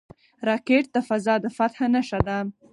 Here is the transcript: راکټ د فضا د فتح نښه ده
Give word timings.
راکټ 0.47 0.85
د 0.95 0.97
فضا 1.07 1.35
د 1.43 1.45
فتح 1.57 1.79
نښه 1.93 2.19
ده 2.27 2.37